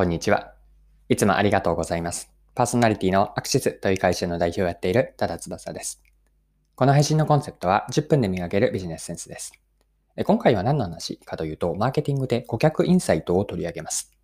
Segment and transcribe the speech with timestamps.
[0.00, 0.54] こんにちは。
[1.10, 2.32] いつもありがとうございます。
[2.54, 6.02] パーソナリティのアクシスという会社の代表をやっている多田翼です。
[6.74, 9.52] この配信のコンセプトは10分で磨けるビジネスセンスです。
[10.24, 14.16] 今回は何の話かというと、マーケティングで顧客インサイトを取り上げます。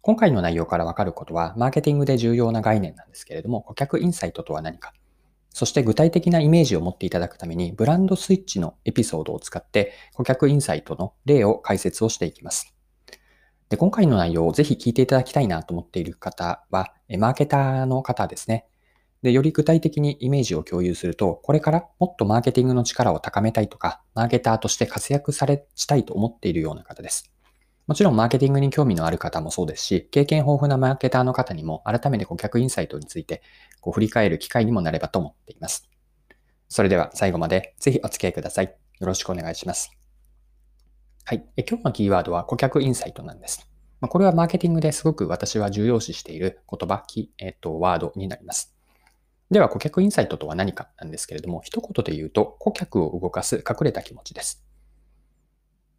[0.00, 4.92] 今回の内容からわかることは、マーケティングで重要な概念なんですけれども、顧客インサイトとは何か、
[5.50, 12.75] そして具体的なイメージを持っていただくために、ブランドスイッチのエピソードを使って、顧客インサイトの例を解説をしていきます。
[13.68, 18.66] で、今回の内容をぜひ聞いていただきたいなと思っている方は、マーケターの方ですね。
[19.22, 27.32] で、より具体的にイメージを共有すると、これからもっとマーケティングの力を高めたいとか、マーケターとして活躍され、したいと思っているような方です。
[27.86, 33.42] もちろんマーケティングに興味のある方もそうですし、経験豊富なマーケターの方にも改めて顧客インサイトについて
[33.80, 35.88] こう振り返る機会にもなればと思っています。
[36.68, 38.66] それでは最後までぜひお付き合いください。
[38.66, 40.05] よろしくお願いします。
[41.28, 41.44] はい。
[41.56, 43.68] 今日のキーワードは顧客インサイトなんです。
[44.00, 47.02] ま、これはマーケティングですごく私は重要視している言葉、
[47.38, 48.76] えっと、ワードになります。
[49.50, 54.64] では、顧客インサイトとは何かなんですけれども、一言で言うと、顧客を動かす隠れた気持ちです。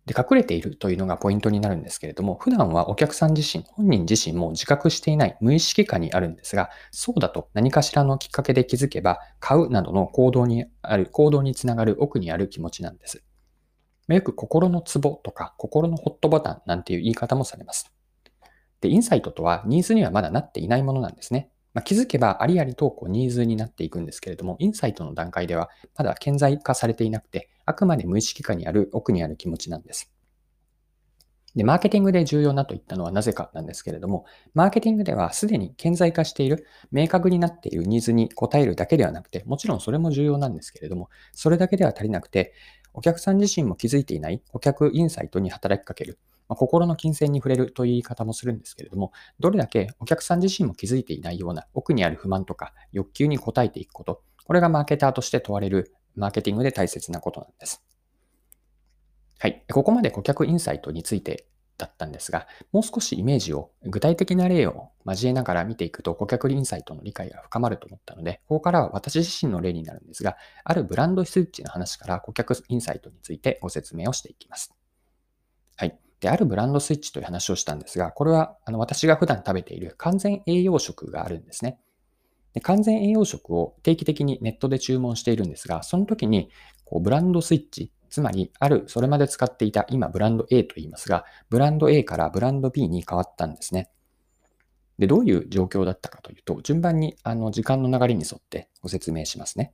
[0.06, 13.27] で、隠れているというのがポイントになるんですけれども、普段はお客さん自身、本人自身も自覚していない無意識化にあるんですが、そうだと何かしらのきっかけで気づけば、買うなどの行動にある、行動につながる奥にある気持ちなんです。
[14.16, 17.92] よく心のツボとか心のホットボタンなんていう言い方もされます。
[18.82, 21.50] で、インサイトとはニーズにはまだなっていないものなんですね。
[21.74, 30.12] まあ、気づけばありありとこうニーズになっていくんですけれども、インサイトの段階ではまだ顕在化されていなくて、あくまで無意識化にある奥にある気持ちなんです。
[31.58, 42.54] で、マーケティングで重要なと言ったのはなぜかなんですけれども、マーケティングではすでに顕在化している、明確になっているニーズに応えるだけではなくて、もちろんそれも重要なんですけれども、それだけでは足りなくて、
[42.98, 46.18] お客さん自身も気づいていない顧客インサイトに働きかける。
[46.50, 57.86] まあ、心の金銭に触れるという言い方もするんですけれども、どれだけお客さん自身も気づいていないような奥にある不満とか欲求に応えていくこと、これがマーケターとして問われるマーケティングで大切なことなんです。
[59.38, 59.64] はい。
[59.72, 61.46] ここまで顧客インサイトについて
[61.78, 74.74] だったんですが、もう少しイメージを、具体的な例を交えながら見ていくと顧客インサイトの理解が深まると思ったので、ここからは私自身の例になるんですが、あるブランドスイッチの話から顧客インサイトについてご説明をしていきます。
[75.76, 75.98] はい。
[76.20, 81.80] で、あるブランドスイッチという話をしたんですが、これはあの私が普段食べている完全栄養食があるんですね。
[82.54, 86.50] で完全栄養食を定期的にネットで注文しているんですが、その時に
[86.86, 93.90] こうブランドスイッチ、つまり、ある、それまで使っていた、今ブランド A と言いますが、ブランド A からブランド B に変わったんですね。
[94.98, 99.74] で、どういう状況だったかというと、順番に、あの、時間の流れに沿ってご説明しますね。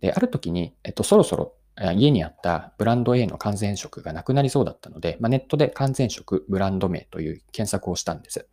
[0.00, 8.46] で、ある時に、えっと、そろそろ家にあったブランド A の完全食がなくなりそうだったので、まあ、ネットで完全食ブランド名という検索をしたんです。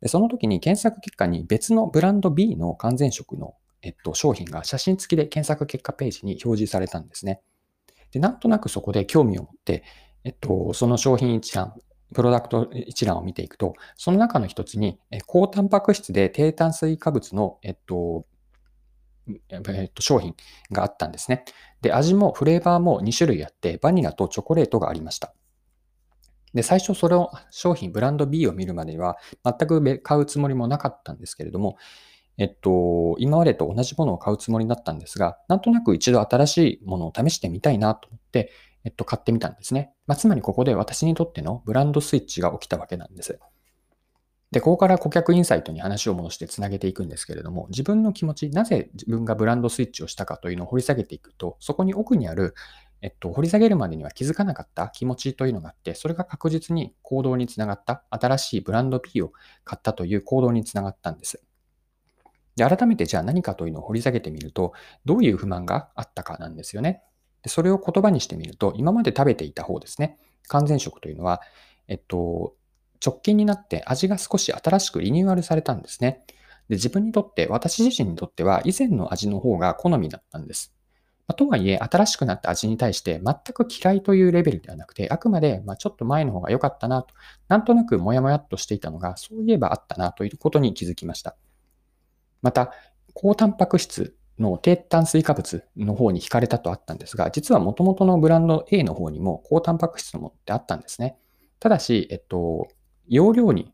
[0.00, 7.40] で、その時に検索結果に別のブランド B の完全食の、えっと、商品が写真付きで検索結果ページに表示されたんですね。
[8.12, 9.84] で、なんとなくそこで興味を持って、
[10.24, 11.74] えっと、その商品一覧、
[12.14, 18.26] プロダクト一覧を見ていくと、その中の一つに、高タンパク質で低炭水化物の、えっと、
[19.50, 20.34] えっと、商品
[20.72, 21.44] があったんですね。
[21.82, 25.34] で、味もフレーバーも2種類あって、バニラとチョコレートがありました。
[26.54, 31.76] で、最初それを商品、ブランド B を見るまでは、全く買うつもりもなかったんですけれども、
[32.38, 38.52] えっと、今までと同じものを買うつもりだったんですが、なんとなく一度新しいものを試してみたいなと思って、
[38.84, 39.92] えっと、買ってみたんですね。
[40.06, 43.40] まあ、つまりここで私にとってのブランドスイッチが起きたわけなんです。
[44.52, 52.54] で、ここから顧客インサイトに話を戻してつなげていくんですけれども、自分の気持ち、なぜ自分がブランドスイッチをしたかというのを掘り下げていくと、そこに奥にある、
[53.02, 59.32] えっと、掘り下げるまでには気づかなかった気持ちというのがあって、それが確実に行動につながった、新しいブランド P を
[59.64, 61.42] 買ったという行動につながったんです。
[62.58, 64.72] で、改めてじゃあ何かというのを掘り下げてみると、
[65.04, 67.02] どういう不満があったかなんですよね。
[67.42, 70.18] でそれを言葉にしてみると、今まで食べていた方ですね。
[70.48, 71.40] 完全食というのは、
[71.86, 72.54] えっと、
[73.04, 76.24] 直近になって味が少し新しくリニューアルされたんですね。
[76.68, 80.74] で自分にとって、私自身にとっては以前の味の方が好みだったんです。
[81.26, 87.14] まあ、とはいえ、新しくなった味に対して全く嫌いというレベルではなくて、あくまでまちょっと前の方が良かったなと、
[87.48, 91.36] なんとなくモヤモヤっとしていたのが、そういえばあったなということに気づきました。
[92.42, 92.72] また、
[93.14, 101.16] 高タンパク質の低炭水化物の方に惹かれたとあったんですが、実は元々のブランド A の方にも高タンパク質のものってあったんですね。
[101.60, 102.68] ただし、えっと、
[103.08, 103.72] 容量に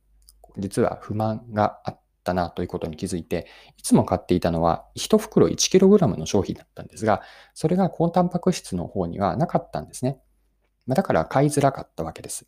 [0.59, 3.47] 実は不満があったなということに気づいて、
[3.77, 7.23] いつも買っていたのは1袋 1kg の商品だったんですが、
[7.53, 10.19] それが高タンパク質の方にはなかったんですね。
[10.89, 12.47] だから買いづらかったわけです。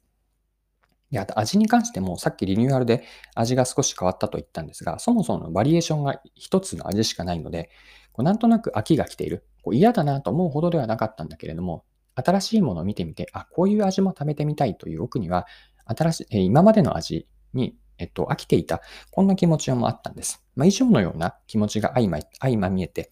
[1.10, 3.04] で、あと味に関してもさっきリニューアルで
[3.34, 7.70] 味が少し変わったと言ったんですが、そもそものバリエーションが一つの味しかないので、
[8.12, 9.46] こうなんとなく飽きが来ている。
[9.62, 15.46] こう嫌だなと思うほどではなかったんだけれども、新しいものを見てみて、あ、こういう味も食べてみたいという奥には、
[15.84, 18.80] 新しい、今までの味に、えっと、飽きていた、
[19.10, 20.42] こんな気持ちもあったんです。
[20.54, 23.10] まあ、以上のような気持ちが相ま相ま見えて、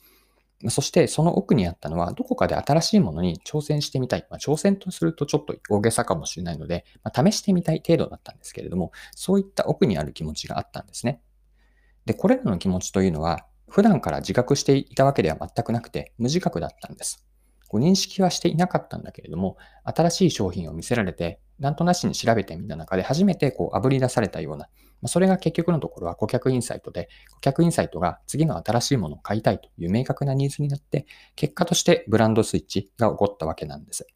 [0.70, 4.26] そしてその奥にあったのは、どこかで新しいものに挑戦してみたい。
[4.30, 11.20] まあ、挑戦とするとちょっと大げさかもしれないので、まあ、試してみたい程度だったんですけれども、そういった奥にある気持ちがあったんですね。
[12.06, 17.24] で、これらの気持ちというのは、普段から自覚していたわけでは全くなくて、無自覚だったんです。
[17.68, 24.68] こ認識はしていなかったんだけれども、新しい商品を見せられて、なんとなしに調べてみた中で初めてこう炙り出されたような、
[25.02, 31.06] まそれが結局のところは顧客インサイトで、顧客インサイトが次の新しいものを買いたいという明確なニーズになって、
[31.36, 34.06] 結果としてブランドスイッチが起こったわけなんです。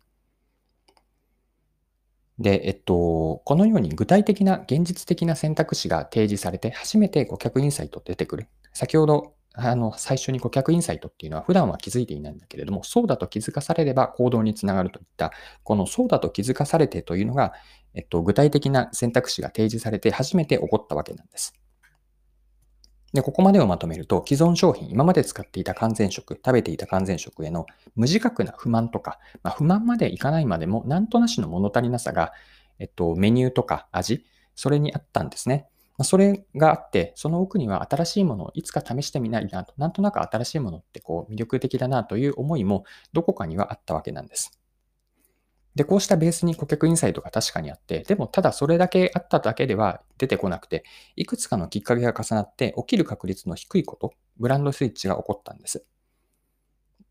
[2.38, 8.48] で、えっと、このように具体的な現実的な選択肢が提示されて初めて顧客インサイト出てくる。
[8.72, 15.32] 先ほどあの、最初に顧客インサイトっていうのは普段は気づいていないんだけれども、そうだと気づかされれば行動につながるといった、
[15.64, 17.52] このそうだと気づかされてというのが、
[17.94, 21.54] えっと、具体的な選択肢が提示されて初めて起こったわけなんです。
[23.12, 27.66] で、ここまでをまとめると、既存商品、今まで使っていた完全食、食べていた完全食への
[27.96, 32.32] 無自覚な不満とか、まあ、不満までいかないまでも、なんとなしの物足りなさが、
[32.78, 35.68] えっと、メニューとか味、それにあったんですね。
[35.98, 44.58] まそれがあって、その奥には新しいものをいつか試してみないなと、なんとなく新しいものってこう魅力的だなという思いもどこかにはあったわけなんです。
[45.74, 50.84] で、こうしたベースに顧客インサイトが確かにあって、でもただそれだけあっただけでは出てこなくて、
[51.16, 55.84] いくつかのきっかけが重なって起きる確率の低いこと、ブランドスイッチが起こったんです。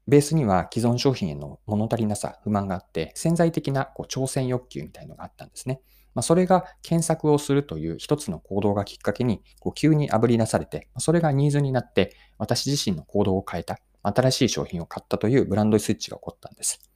[0.08, 5.82] ベースには既存商品への物足りなさ、不満があって、潜在的なこう挑戦欲求みたいのがあったんですね。
[6.18, 16.90] まあ、それが検索をするという一つの行動がきっかけにこう急にあぶり出されて、それがニーズになって私自身の行動を変えた、新しい商品を買ったというブランドスイッチが起こったんです。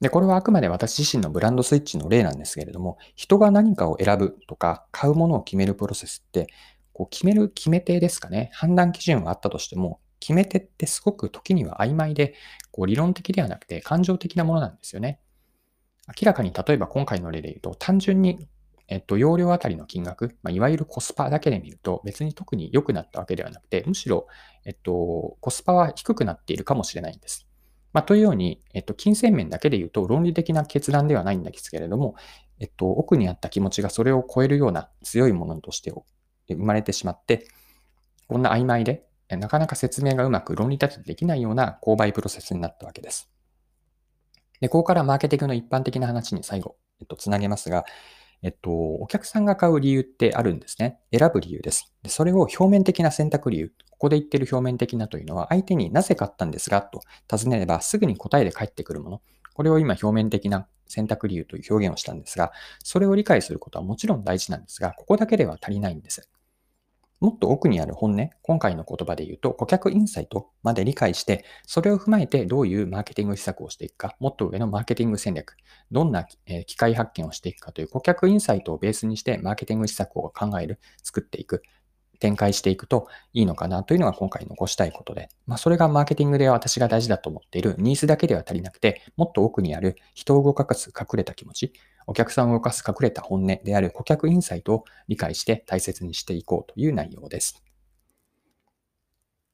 [0.00, 6.46] で、これはあくまで私自身のブランドスイッチの例なんですけれども、人が何かを選ぶとか、買うものを決めるプロセスって、
[6.92, 12.34] こう決める決め手ですかね、判断基準はあったとしても、決め手ってすごく時には曖昧で、
[12.70, 15.18] こう理論的ではなくて感情的なものなんですよね。
[16.08, 18.48] 明らかに例えば今回の例で言うと、単純に、
[18.88, 24.28] えっと、容量あたりの金額、まあ、いわゆるコスパだけで見ると、別に特に良くなったわけではなくて、むしろ、
[24.64, 27.46] えっと、コスパは低くなっているかもしれないんです。
[27.92, 32.14] まあ、というように、えっと、金銭面だけで言うと論理的な決断ではないんですけれども、
[32.60, 35.92] えっと、奥にあった気持ちがそれを超えるような強いものとして
[36.48, 37.48] 生まれてしまって、
[38.28, 43.30] こんな曖昧で、なかなか説明がうまく論理立てできないような購買プロセスになったわけです。
[44.60, 47.84] で、ここからマーケティングの一般的な話に最後、えっと、つなげますが、
[48.42, 50.98] えっと、お客さんが買う理由ってあるんですね。
[51.16, 51.92] 選ぶ理由です。
[52.02, 53.72] でそれを表面的な選択理由。
[53.90, 57.00] ここで言ってる表面的なというのは、相手になぜ買ったんですかと
[57.34, 59.22] 尋ねれば、すぐに答えで返ってくるもの。
[59.54, 66.28] これを今表面的な選択理由という表現をしたんですが、それを理解することはもちろん大事なんですが、ここだけでは足りないんです。
[67.20, 75.56] もっと奥にある本音、今回の言葉で言うと、顧客インサイトまで理解して、それを踏まえてどういうマーケティング施策をしていくか、もっと上のマーケティング戦略、
[75.90, 81.62] どんな機械発見をしていくかという顧客インサイトをベースにしてマーケティング施策を考える、作っていく。
[82.18, 91.72] 展開していくといいのかなというのが今回残したいことで、まあ、それがマーケティングで私が大事だと思っているニーズだけでは足りなくて、もっと奥にある人を動かす隠れた気持ち、
[92.06, 97.62] お客さんを動かす隠れた本音である顧客インサイトを理解して大切にしていこうという内容です。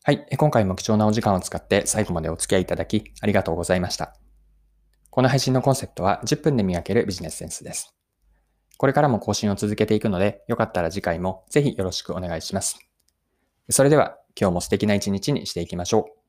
[0.05, 0.27] はい。
[0.37, 4.17] 今回も貴重なお時間を使って最後までお付き合いいただきありがとうございました。
[5.11, 7.95] この配信のコンセプトは10分で磨けるビジネスセンスです。
[8.79, 12.79] これからも更新を続けていくので、よかったら次回もぜひよろしくお願いします。
[13.71, 16.22] それでは今日も素敵な一日にしていきましょう。